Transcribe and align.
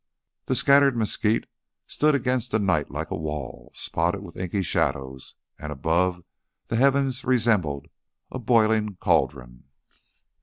The 0.47 0.55
scattered 0.55 0.97
mesquite 0.97 1.45
stood 1.85 2.15
against 2.15 2.49
the 2.49 2.57
night 2.57 2.89
like 2.89 3.11
a 3.11 3.15
wall, 3.15 3.71
spotted 3.75 4.21
with 4.23 4.35
inky 4.35 4.63
shadows, 4.63 5.35
and, 5.59 5.71
above, 5.71 6.23
the 6.69 6.75
heavens 6.75 7.23
resembled 7.23 7.87
a 8.31 8.39
boiling 8.39 8.95
caldron. 8.99 9.65